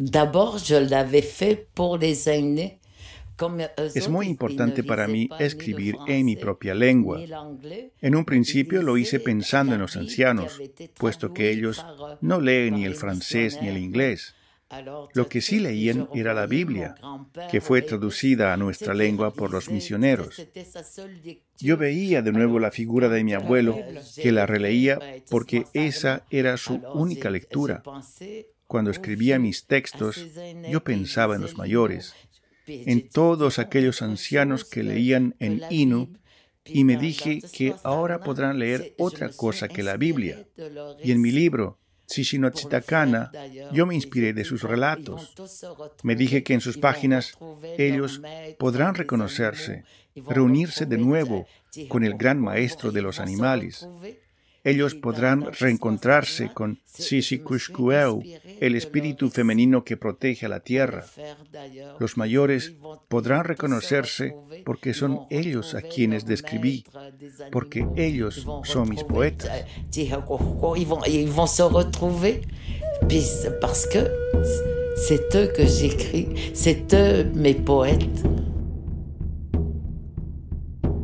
d'abord 0.00 0.58
je 0.58 0.74
l'avais 0.74 1.22
fait 1.22 1.66
pour 1.74 1.96
les 1.96 2.28
aînés 2.28 2.81
es 3.94 4.08
muy 4.08 4.26
importante 4.26 4.84
para 4.84 5.08
mí 5.08 5.28
escribir 5.38 5.96
en 6.06 6.26
mi 6.26 6.36
propia 6.36 6.74
lengua. 6.74 7.20
En 8.00 8.14
un 8.14 8.24
principio 8.24 8.82
lo 8.82 8.96
hice 8.96 9.20
pensando 9.20 9.74
en 9.74 9.80
los 9.80 9.96
ancianos, 9.96 10.60
puesto 10.98 11.32
que 11.32 11.50
ellos 11.50 11.84
no 12.20 12.40
leen 12.40 12.74
ni 12.74 12.84
el 12.84 12.94
francés 12.94 13.58
ni 13.60 13.68
el 13.68 13.78
inglés. 13.78 14.34
Lo 15.14 15.28
que 15.28 15.42
sí 15.42 15.60
leían 15.60 16.08
era 16.14 16.32
la 16.32 16.46
Biblia, 16.46 16.94
que 17.50 17.60
fue 17.60 17.82
traducida 17.82 18.54
a 18.54 18.56
nuestra 18.56 18.94
lengua 18.94 19.32
por 19.34 19.50
los 19.50 19.68
misioneros. 19.68 20.46
Yo 21.58 21.76
veía 21.76 22.22
de 22.22 22.32
nuevo 22.32 22.58
la 22.58 22.70
figura 22.70 23.08
de 23.08 23.22
mi 23.22 23.34
abuelo, 23.34 23.78
que 24.16 24.32
la 24.32 24.46
releía 24.46 24.98
porque 25.28 25.66
esa 25.74 26.24
era 26.30 26.56
su 26.56 26.80
única 26.94 27.28
lectura. 27.28 27.82
Cuando 28.66 28.90
escribía 28.90 29.38
mis 29.38 29.66
textos, 29.66 30.26
yo 30.70 30.82
pensaba 30.82 31.34
en 31.36 31.42
los 31.42 31.58
mayores, 31.58 32.14
en 32.86 33.08
todos 33.08 33.58
aquellos 33.58 34.02
ancianos 34.02 34.64
que 34.64 34.82
leían 34.82 35.34
en 35.38 35.62
Inu 35.70 36.12
y 36.64 36.84
me 36.84 36.96
dije 36.96 37.40
que 37.52 37.74
ahora 37.82 38.20
podrán 38.20 38.58
leer 38.58 38.94
otra 38.98 39.30
cosa 39.30 39.68
que 39.68 39.82
la 39.82 39.96
Biblia. 39.96 40.46
Y 41.02 41.10
en 41.10 41.20
mi 41.20 41.30
libro, 41.30 41.78
Sishinochitakana, 42.06 43.32
yo 43.72 43.86
me 43.86 43.94
inspiré 43.94 44.32
de 44.32 44.44
sus 44.44 44.62
relatos. 44.62 45.34
Me 46.02 46.14
dije 46.14 46.42
que 46.42 46.54
en 46.54 46.60
sus 46.60 46.78
páginas 46.78 47.36
ellos 47.78 48.20
podrán 48.58 48.94
reconocerse, 48.94 49.84
reunirse 50.14 50.86
de 50.86 50.98
nuevo 50.98 51.46
con 51.88 52.04
el 52.04 52.14
gran 52.14 52.40
maestro 52.40 52.92
de 52.92 53.02
los 53.02 53.18
animales 53.18 53.88
ellos 54.64 54.94
podrán 54.94 55.52
reencontrarse 55.52 56.52
con 56.52 56.80
Sisikushkueu, 56.84 58.22
el 58.60 58.76
espíritu 58.76 59.30
femenino 59.30 59.84
que 59.84 59.96
protege 59.96 60.46
a 60.46 60.48
la 60.48 60.60
tierra. 60.60 61.04
Los 61.98 62.16
mayores 62.16 62.72
podrán 63.08 63.44
reconocerse 63.44 64.34
porque 64.64 64.94
son 64.94 65.26
ellos 65.30 65.74
a 65.74 65.82
quienes 65.82 66.26
describí, 66.26 66.84
porque 67.50 67.86
ellos 67.96 68.46
son 68.64 68.88
mis 68.88 69.04
poetas. 69.04 69.64
parce 73.60 73.86
que 73.86 74.10
c'est 74.96 75.34
eux 75.34 75.52
que 75.56 75.66
j'écris, 75.66 76.28
c'est 76.54 76.94
eux 76.94 77.24
mes 77.34 77.54
poètes. 77.54 78.22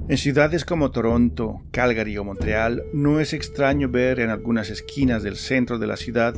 En 0.08 0.16
ciudades 0.16 0.64
como 0.64 0.90
Toronto, 0.90 1.60
Calgary 1.70 2.16
o 2.16 2.24
Montreal, 2.24 2.82
no 2.94 3.20
es 3.20 3.34
extraño 3.34 3.90
ver 3.90 4.20
en 4.20 4.30
algunas 4.30 4.70
esquinas 4.70 5.22
del 5.22 5.36
centro 5.36 5.78
de 5.78 5.86
la 5.86 5.98
ciudad 5.98 6.34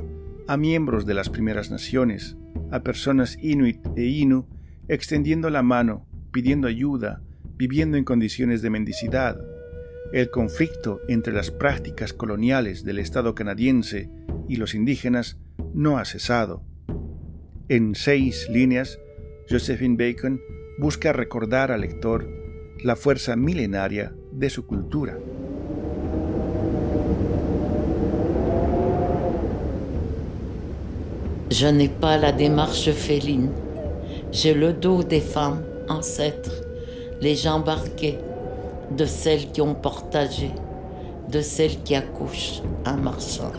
a 0.48 0.56
miembros 0.56 1.06
de 1.06 1.14
las 1.14 1.30
primeras 1.30 1.70
naciones, 1.70 2.36
a 2.72 2.82
personas 2.82 3.38
inuit 3.40 3.78
e 3.96 4.06
inu, 4.06 4.48
extendiendo 4.88 5.50
la 5.50 5.62
mano, 5.62 6.04
pidiendo 6.32 6.66
ayuda, 6.66 7.22
viviendo 7.56 7.96
en 7.96 8.02
condiciones 8.02 8.60
de 8.60 8.70
mendicidad. 8.70 9.40
El 10.12 10.30
conflicto 10.30 11.00
entre 11.06 11.32
las 11.32 11.52
prácticas 11.52 12.12
coloniales 12.12 12.82
del 12.82 12.98
Estado 12.98 13.36
canadiense 13.36 14.10
y 14.48 14.56
los 14.56 14.74
indígenas 14.74 15.38
no 15.74 15.98
ha 15.98 16.04
cesado. 16.06 16.64
En 17.68 17.94
seis 17.94 18.48
líneas, 18.50 18.98
Josephine 19.48 19.96
Bacon 19.96 20.40
busca 20.80 21.12
recordar 21.12 21.70
al 21.70 21.82
lector 21.82 22.39
la 22.82 22.96
fuerza 22.96 23.36
milenaria 23.36 24.14
de 24.32 24.48
su 24.48 24.66
cultura. 24.66 25.16
Je 31.50 31.66
n'ai 31.66 31.88
pas 31.88 32.16
la 32.16 32.32
démarche 32.32 32.92
féline. 32.92 33.50
J'ai 34.32 34.54
le 34.54 34.72
dos 34.72 35.02
des 35.02 35.20
femmes 35.20 35.62
ancêtres, 35.88 36.62
les 37.20 37.34
jambes 37.34 37.68
arquées, 37.68 38.18
de 38.96 39.04
celles 39.04 39.50
qui 39.50 39.60
ont 39.60 39.74
partagé, 39.74 40.50
de 41.28 41.40
celles 41.40 41.82
qui 41.82 41.94
accouchent 41.96 42.62
en 42.86 42.96
marchant. 42.96 43.52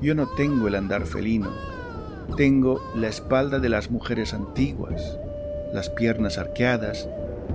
Yo 0.00 0.14
no 0.14 0.28
tengo 0.36 0.68
el 0.68 0.76
andar 0.76 1.06
felino, 1.06 1.50
tengo 2.36 2.80
la 2.94 3.08
espalda 3.08 3.58
de 3.58 3.68
las 3.68 3.90
mujeres 3.90 4.34
antiguas, 4.34 5.18
las 5.72 5.90
piernas 5.90 6.38
arqueadas, 6.38 7.08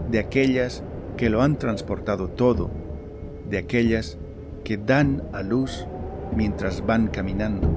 de 0.09 0.19
aquellas 0.19 0.83
que 1.17 1.29
lo 1.29 1.41
han 1.41 1.57
transportado 1.57 2.29
todo, 2.29 2.71
de 3.49 3.57
aquellas 3.57 4.17
que 4.63 4.77
dan 4.77 5.23
a 5.33 5.43
luz 5.43 5.85
mientras 6.35 6.85
van 6.85 7.07
caminando. 7.07 7.69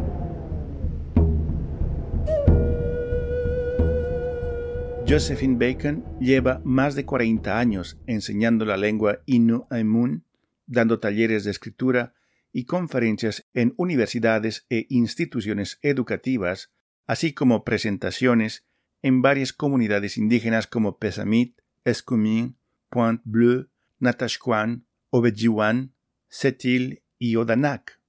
Josephine 5.09 5.57
Bacon 5.57 6.05
lleva 6.19 6.61
más 6.65 6.97
de 6.97 7.05
40 7.05 7.59
años 7.59 7.97
enseñando 8.07 8.65
la 8.65 8.77
lengua 8.77 9.21
Innu 9.27 9.67
Aimun, 9.71 10.25
dando 10.67 10.99
talleres 10.99 11.45
de 11.45 11.53
escritura 11.53 12.15
y 12.53 12.65
conferencias 12.65 13.47
en 13.55 13.73
universidades 13.77 14.67
e 14.69 14.87
instituciones 14.89 15.79
educativas 15.83 16.73
así 17.07 17.33
como 17.33 17.65
presentaciones 17.65 18.67
en 19.03 19.23
varias 19.23 19.53
comunidades 19.53 20.17
indígenas 20.17 20.67
como 20.67 20.99
Pesamit, 20.99 21.61
Escumín, 21.85 22.57
Pointe 22.91 23.23
Bleu, 23.25 23.69
Natashquan, 23.99 24.87
Obejiwan, 25.11 25.95
Setil 26.29 27.03
y 27.19 27.37
Odanak. 27.37 28.01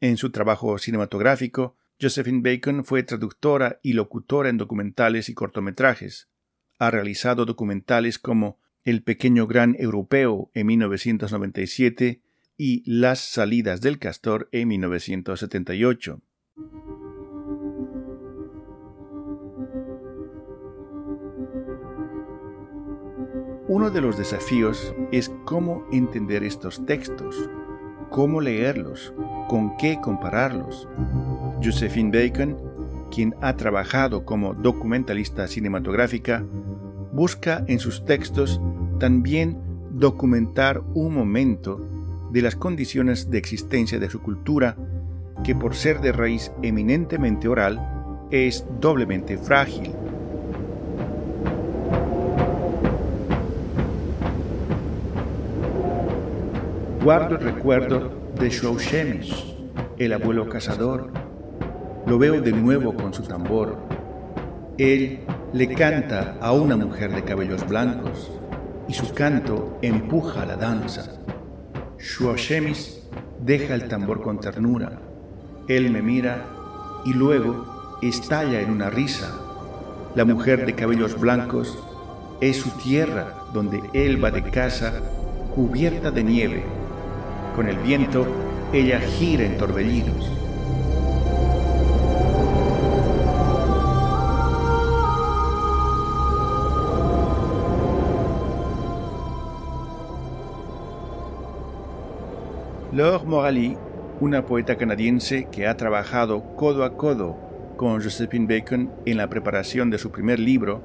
En 0.00 0.16
su 0.16 0.30
trabajo 0.30 0.78
cinematográfico, 0.78 1.76
Josephine 2.00 2.42
Bacon 2.42 2.84
fue 2.84 3.02
traductora 3.02 3.80
y 3.82 3.94
locutora 3.94 4.48
en 4.48 4.58
documentales 4.58 5.28
y 5.28 5.34
cortometrajes. 5.34 6.28
Ha 6.78 6.90
realizado 6.90 7.44
documentales 7.44 8.18
como 8.18 8.58
El 8.84 9.02
pequeño 9.02 9.46
gran 9.46 9.76
europeo 9.78 10.50
en 10.54 10.66
1997 10.66 12.22
y 12.56 12.82
Las 12.90 13.20
salidas 13.20 13.80
del 13.80 13.98
castor 13.98 14.48
en 14.52 14.68
1978. 14.68 16.20
Uno 23.66 23.90
de 23.90 24.02
los 24.02 24.18
desafíos 24.18 24.94
es 25.10 25.32
cómo 25.46 25.86
entender 25.90 26.44
estos 26.44 26.84
textos, 26.84 27.48
cómo 28.10 28.42
leerlos, 28.42 29.14
con 29.48 29.78
qué 29.78 29.98
compararlos. 30.02 30.86
Josephine 31.62 32.10
Bacon, 32.10 32.58
quien 33.10 33.34
ha 33.40 33.56
trabajado 33.56 34.26
como 34.26 34.52
documentalista 34.52 35.48
cinematográfica, 35.48 36.44
busca 37.14 37.64
en 37.66 37.78
sus 37.78 38.04
textos 38.04 38.60
también 38.98 39.58
documentar 39.92 40.82
un 40.92 41.14
momento 41.14 41.80
de 42.32 42.42
las 42.42 42.56
condiciones 42.56 43.30
de 43.30 43.38
existencia 43.38 43.98
de 43.98 44.10
su 44.10 44.20
cultura, 44.20 44.76
que 45.42 45.54
por 45.54 45.74
ser 45.74 46.02
de 46.02 46.12
raíz 46.12 46.52
eminentemente 46.62 47.48
oral, 47.48 48.26
es 48.30 48.66
doblemente 48.78 49.38
frágil. 49.38 50.03
Guardo 57.04 57.36
el 57.36 57.42
recuerdo 57.42 58.10
de 58.40 58.48
Shoushemish, 58.48 59.54
el 59.98 60.14
abuelo 60.14 60.48
cazador. 60.48 61.12
Lo 62.06 62.18
veo 62.18 62.40
de 62.40 62.50
nuevo 62.50 62.94
con 62.94 63.12
su 63.12 63.24
tambor. 63.24 63.76
Él 64.78 65.20
le 65.52 65.68
canta 65.74 66.38
a 66.40 66.52
una 66.52 66.78
mujer 66.78 67.14
de 67.14 67.22
cabellos 67.22 67.68
blancos 67.68 68.32
y 68.88 68.94
su 68.94 69.12
canto 69.12 69.78
empuja 69.82 70.46
la 70.46 70.56
danza. 70.56 71.20
Shuashemis 71.98 73.06
deja 73.38 73.74
el 73.74 73.86
tambor 73.86 74.22
con 74.22 74.40
ternura. 74.40 74.98
Él 75.68 75.90
me 75.90 76.00
mira 76.00 76.46
y 77.04 77.12
luego 77.12 77.98
estalla 78.00 78.62
en 78.62 78.70
una 78.70 78.88
risa. 78.88 79.30
La 80.14 80.24
mujer 80.24 80.64
de 80.64 80.74
cabellos 80.74 81.20
blancos 81.20 81.78
es 82.40 82.56
su 82.56 82.70
tierra 82.78 83.26
donde 83.52 83.82
él 83.92 84.24
va 84.24 84.30
de 84.30 84.42
casa 84.42 84.94
cubierta 85.54 86.10
de 86.10 86.24
nieve. 86.24 86.83
Con 87.54 87.68
el 87.68 87.76
viento, 87.78 88.26
ella 88.72 88.98
gira 88.98 89.44
en 89.44 89.56
torbellinos. 89.56 90.28
Laure 102.94 103.24
Morali, 103.24 103.76
una 104.20 104.46
poeta 104.46 104.76
canadiense 104.76 105.48
que 105.50 105.66
ha 105.66 105.76
trabajado 105.76 106.56
codo 106.56 106.84
a 106.84 106.96
codo 106.96 107.36
con 107.76 108.02
Josephine 108.02 108.46
Bacon 108.46 108.92
en 109.04 109.16
la 109.16 109.28
preparación 109.28 109.90
de 109.90 109.98
su 109.98 110.10
primer 110.10 110.38
libro, 110.38 110.80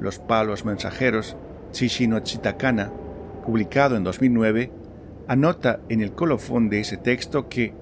Los 0.00 0.18
palos 0.18 0.64
mensajeros, 0.64 1.36
Chishino 1.72 2.20
Chitakana, 2.20 2.90
publicado 3.44 3.96
en 3.96 4.04
2009, 4.04 4.70
anota 5.30 5.78
en 5.88 6.00
el 6.00 6.10
colofón 6.10 6.70
de 6.70 6.80
ese 6.80 6.96
texto 6.96 7.48
que, 7.48 7.72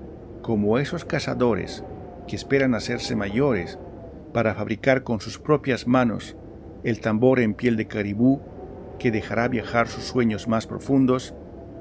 como 0.43 0.79
esos 0.79 1.07
cazadores 1.07 1.83
que 2.27 2.37
esperan 2.37 2.75
hacerse 2.75 3.17
mayores 3.17 3.79
para 4.35 4.55
fabricar 4.55 5.03
con 5.03 5.23
sus 5.23 5.39
propias 5.39 5.87
manos 5.87 6.37
el 6.85 7.01
tambor 7.01 7.41
en 7.41 7.55
piel 7.55 7.79
de 7.79 7.87
caribú 7.87 8.43
que 8.99 9.11
dejará 9.11 9.49
viajar 9.49 9.89
sus 9.89 10.05
sueños 10.05 10.47
más 10.47 10.67
profundos, 10.67 11.35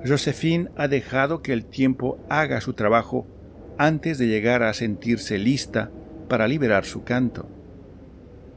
Josephine 0.05 0.69
ha 0.77 0.87
dejado 0.87 1.41
que 1.41 1.51
el 1.51 1.65
tiempo 1.65 2.17
haga 2.29 2.61
su 2.61 2.71
trabajo 2.71 3.27
antes 3.77 4.17
de 4.19 4.27
llegar 4.27 4.63
a 4.63 4.73
sentirse 4.73 5.37
lista 5.37 5.91
para 6.29 6.47
liberar 6.47 6.85
su 6.85 7.03
canto. 7.03 7.45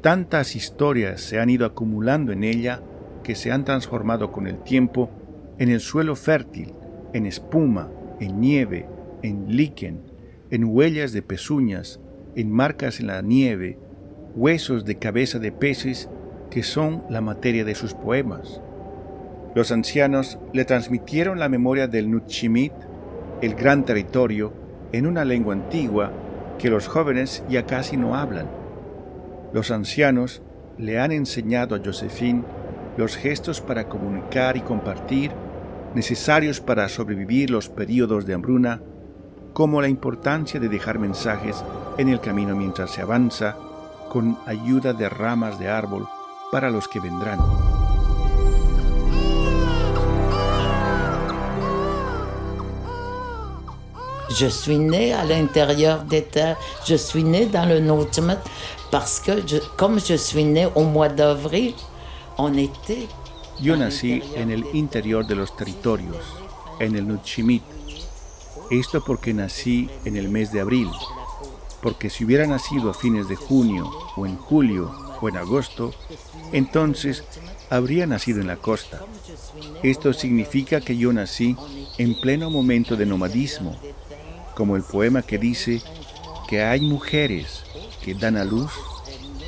Tantas 0.00 0.54
historias 0.54 1.20
se 1.22 1.40
han 1.40 1.50
ido 1.50 1.66
acumulando 1.66 2.30
en 2.30 2.44
ella 2.44 2.82
que 3.24 3.34
se 3.34 3.50
han 3.50 3.64
transformado 3.64 4.30
con 4.30 4.46
el 4.46 4.62
tiempo 4.62 5.10
en 5.58 5.70
el 5.70 5.80
suelo 5.80 6.14
fértil, 6.14 6.72
en 7.12 7.26
espuma, 7.26 7.90
en 8.20 8.40
nieve, 8.40 8.86
en 9.22 9.56
líquen, 9.56 10.00
en 10.50 10.64
huellas 10.64 11.12
de 11.12 11.22
pezuñas, 11.22 12.00
en 12.36 12.50
marcas 12.50 13.00
en 13.00 13.08
la 13.08 13.22
nieve, 13.22 13.78
huesos 14.34 14.84
de 14.84 14.96
cabeza 14.96 15.38
de 15.38 15.52
peces 15.52 16.08
que 16.50 16.62
son 16.62 17.04
la 17.08 17.20
materia 17.20 17.64
de 17.64 17.74
sus 17.74 17.94
poemas. 17.94 18.60
Los 19.54 19.72
ancianos 19.72 20.38
le 20.52 20.64
transmitieron 20.64 21.38
la 21.38 21.48
memoria 21.48 21.88
del 21.88 22.10
Nutchimit, 22.10 22.72
el 23.40 23.54
gran 23.54 23.84
territorio, 23.84 24.52
en 24.92 25.06
una 25.06 25.24
lengua 25.24 25.54
antigua 25.54 26.12
que 26.58 26.70
los 26.70 26.88
jóvenes 26.88 27.44
ya 27.48 27.66
casi 27.66 27.96
no 27.96 28.16
hablan. 28.16 28.48
Los 29.52 29.70
ancianos 29.70 30.42
le 30.78 31.00
han 31.00 31.12
enseñado 31.12 31.74
a 31.74 31.80
Josephine 31.84 32.44
los 32.96 33.16
gestos 33.16 33.60
para 33.60 33.88
comunicar 33.88 34.56
y 34.56 34.60
compartir 34.60 35.30
necesarios 35.94 36.60
para 36.60 36.88
sobrevivir 36.88 37.50
los 37.50 37.68
periodos 37.68 38.26
de 38.26 38.34
hambruna, 38.34 38.80
como 39.52 39.80
la 39.80 39.88
importancia 39.88 40.60
de 40.60 40.68
dejar 40.68 40.98
mensajes 40.98 41.64
en 41.98 42.08
el 42.08 42.20
camino 42.20 42.54
mientras 42.54 42.90
se 42.90 43.02
avanza, 43.02 43.56
con 44.08 44.38
ayuda 44.46 44.92
de 44.92 45.08
ramas 45.08 45.58
de 45.58 45.68
árbol 45.68 46.08
para 46.50 46.70
los 46.70 46.88
que 46.88 47.00
vendrán. 47.00 47.38
Je 54.30 54.48
suis 54.48 54.78
né 54.78 55.12
à 55.12 55.24
l'intérieur 55.24 56.04
des 56.04 56.22
terres. 56.22 56.56
Je 56.86 56.94
suis 56.94 57.24
né 57.24 57.46
dans 57.46 57.66
le 57.66 57.80
Nautimut 57.80 58.38
parce 58.90 59.20
que, 59.20 59.32
comme 59.76 59.98
je 59.98 60.14
suis 60.14 60.44
né 60.44 60.68
au 60.74 60.84
mois 60.84 61.08
d'avril, 61.08 61.74
on 62.38 62.56
était. 62.56 63.08
Yo 63.62 63.76
nací 63.76 64.22
en 64.36 64.50
el 64.50 64.64
interior 64.72 65.26
de 65.26 65.34
los 65.34 65.54
territorios, 65.54 66.16
en 66.78 66.96
el 66.96 67.06
Nuchimit. 67.06 67.62
Esto 68.70 69.04
porque 69.04 69.34
nací 69.34 69.90
en 70.06 70.16
el 70.16 70.28
mes 70.30 70.50
de 70.50 70.60
abril, 70.60 70.88
porque 71.82 72.08
si 72.08 72.24
hubiera 72.24 72.46
nacido 72.46 72.88
a 72.90 72.94
fines 72.94 73.28
de 73.28 73.36
junio 73.36 73.90
o 74.16 74.26
en 74.26 74.36
julio 74.36 74.90
o 75.20 75.28
en 75.28 75.36
agosto, 75.36 75.92
entonces 76.52 77.22
habría 77.68 78.06
nacido 78.06 78.40
en 78.40 78.46
la 78.46 78.56
costa. 78.56 79.04
Esto 79.82 80.14
significa 80.14 80.80
que 80.80 80.96
yo 80.96 81.12
nací 81.12 81.54
en 81.98 82.18
pleno 82.18 82.48
momento 82.48 82.96
de 82.96 83.04
nomadismo, 83.04 83.76
como 84.56 84.76
el 84.76 84.82
poema 84.82 85.20
que 85.22 85.36
dice 85.36 85.82
que 86.48 86.62
hay 86.62 86.80
mujeres 86.80 87.64
que 88.02 88.14
dan 88.14 88.36
a 88.36 88.44
luz 88.44 88.72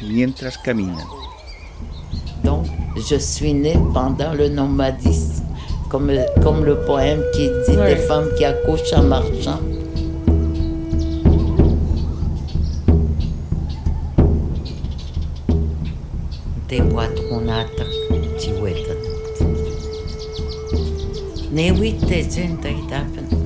mientras 0.02 0.58
caminan. 0.58 1.06
Je 2.96 3.16
suis 3.16 3.54
née 3.54 3.76
pendant 3.92 4.32
le 4.34 4.48
nomadisme, 4.48 5.44
comme, 5.88 6.10
comme 6.42 6.64
le 6.64 6.76
poème 6.80 7.22
qui 7.34 7.48
dit 7.68 7.76
des 7.76 7.96
femmes 7.96 8.28
qui 8.36 8.44
accouchent 8.44 8.92
en 8.94 9.02
marchant. 9.02 9.60
Te 16.68 16.80
boitronata 16.82 17.84
chiweta. 18.38 18.94
Ne 21.52 21.70
witte 21.72 22.22
zinta 22.30 22.68
itapen. 22.68 23.42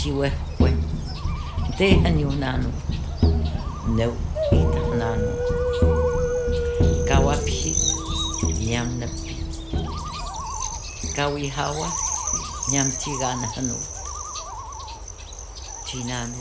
jiwe 0.00 0.32
we 0.60 0.70
te 1.78 1.88
hani 2.02 2.24
unano 2.24 2.70
neu 3.96 4.12
ita 4.52 5.49
chinano 15.84 16.36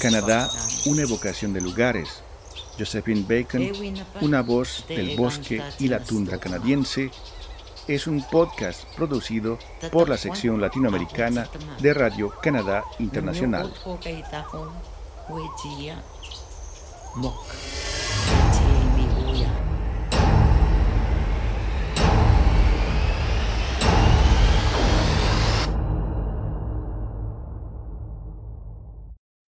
Canadá, 0.00 0.48
una 0.86 1.02
evocación 1.02 1.52
de 1.52 1.60
lugares. 1.60 2.22
Josephine 2.78 3.24
Bacon, 3.28 3.70
una 4.20 4.42
voz 4.42 4.84
del 4.88 5.16
bosque 5.16 5.62
y 5.78 5.88
la 5.88 6.00
tundra 6.02 6.38
canadiense, 6.38 7.10
es 7.86 8.06
un 8.06 8.22
podcast 8.30 8.84
producido 8.96 9.58
por 9.90 10.08
la 10.08 10.16
sección 10.16 10.60
latinoamericana 10.60 11.48
de 11.80 11.92
Radio 11.92 12.32
Canadá 12.40 12.84
Internacional. 12.98 13.72